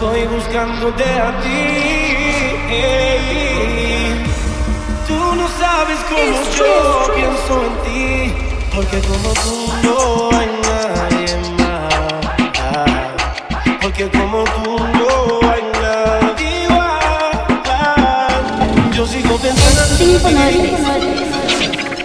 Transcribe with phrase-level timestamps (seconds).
[0.00, 1.58] pensándote a ti.
[5.08, 6.74] Tú no sabes cómo yo
[7.14, 8.34] pienso en ti,
[8.74, 9.96] porque como tú no
[10.38, 11.94] hay nadie más.
[13.80, 15.10] Porque como tú no
[15.50, 17.44] hay nadie igual.
[18.92, 20.04] Yo sigo pensando en ti.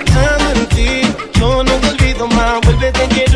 [0.05, 0.91] Pensando en ti,
[1.39, 3.30] yo no te olvido más, vuelve te quiero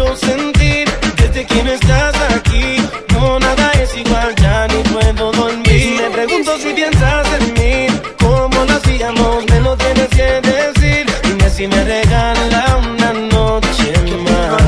[11.96, 13.94] regala una noche
[14.26, 14.62] más.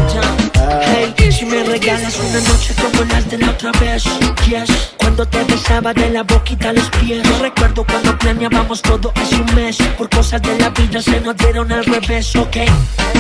[0.82, 4.04] Hey, si me regalas una noche como las de la otra vez,
[4.48, 4.70] yes.
[4.98, 7.22] Cuando te besaba de la boquita a los pies.
[7.40, 9.78] Recuerdo cuando planeábamos todo hace un mes.
[9.98, 12.58] Por cosas de la vida se nos dieron al revés, ok.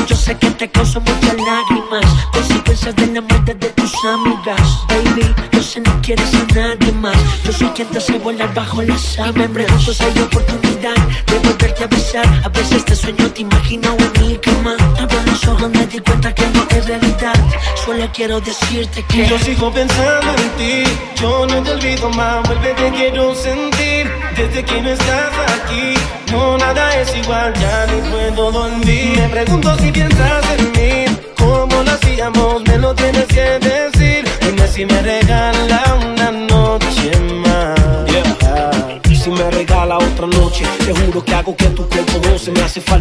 [0.07, 2.05] Yo sé que te causó muchas lágrimas.
[2.31, 4.67] Consecuencias de la muerte de tus amigas.
[4.87, 7.17] Baby, yo sé no quieres a nadie más.
[7.43, 9.31] Yo soy quien te hace volar bajo la sábana.
[9.31, 12.25] Y me pregunto si hay oportunidad de volverte a besar.
[12.43, 14.75] A veces te sueño, te imagino en mi cama.
[14.99, 17.35] Abro los ojos, me di cuenta que no es realidad.
[17.83, 19.27] Solo quiero decirte que.
[19.27, 20.83] Yo sigo pensando en ti,
[21.19, 24.11] yo no te olvido más, vuelve te quiero sentir.
[24.35, 25.93] Desde que no estás aquí,
[26.31, 29.19] no nada es igual, ya ni puedo dormir.
[29.19, 34.29] Me pregunto si piensas en mí, cómo lo hacíamos, me lo tienes que decir.
[34.41, 35.96] Dime si me regala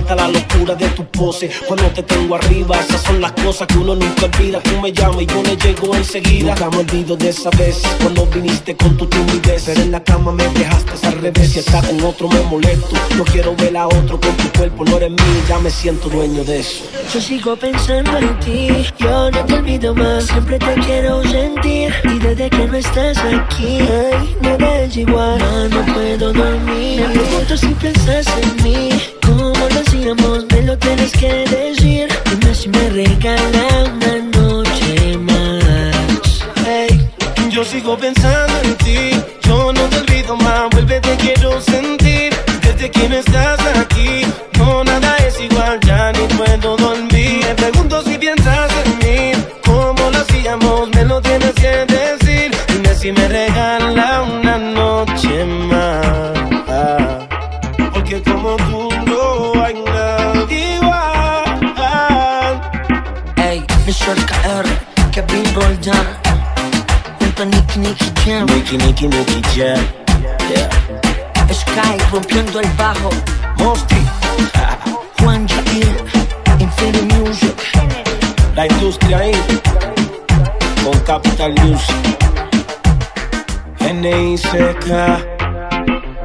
[0.06, 1.50] Falta la locura de tu pose.
[1.66, 4.60] Cuando te tengo arriba, esas son las cosas que uno nunca olvida.
[4.60, 6.54] Tú me llamas y yo le llego enseguida.
[6.54, 9.64] Nunca me olvido de esa vez cuando viniste con tu timidez.
[9.66, 11.52] Pero en la cama me dejaste al revés.
[11.52, 12.94] Si está con otro me molesto.
[13.16, 15.42] No quiero ver a otro con tu cuerpo, no eres mío.
[15.48, 16.84] Ya me siento dueño de eso.
[17.12, 18.68] Yo sigo pensando en ti,
[18.98, 21.92] yo no te olvido más, siempre te quiero sentir.
[22.04, 27.00] Y desde que no estás aquí, ay, no es igual, ya no puedo dormir.
[27.00, 28.88] Me pregunto si piensas en mí,
[30.14, 32.08] me lo tienes que decir.
[32.30, 36.44] Dime si me regala una noche más.
[36.64, 37.10] Hey,
[37.50, 39.10] yo sigo pensando en ti,
[39.42, 42.32] yo no te olvido más, vuelve te quiero sentir.
[42.62, 44.22] Desde que no estás aquí,
[44.58, 47.44] no nada es igual, ya ni puedo dormir.
[47.44, 49.32] Me pregunto si piensas en mí,
[49.64, 52.52] cómo lo hacíamos, me lo tienes que decir.
[52.68, 53.85] Dime si me regala
[64.06, 64.22] Mr.
[64.22, 64.66] KR,
[65.10, 66.06] Kevin Roldan,
[67.18, 69.82] junto a Nicky Nicky Jam, Nicky, Nicky, Nicky, Jam.
[70.48, 70.70] Yeah.
[71.50, 73.10] Sky rompiendo el bajo,
[73.58, 73.96] Mosty,
[75.18, 75.96] Juan Jair,
[76.60, 77.56] Infinity Music.
[78.54, 79.32] la industria ahí.
[80.84, 81.96] Con Capital Music.
[83.80, 85.18] N.I.C.K.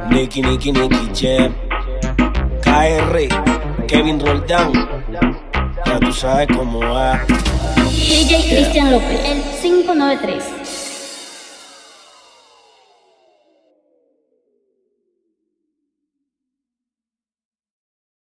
[0.08, 1.52] Nicky, Nicky, Nicky, Jam.
[2.62, 5.01] KR, Kevin Roldán.
[6.12, 7.24] Sabes cómo va.
[7.90, 10.61] DJ Cristian López, el 593.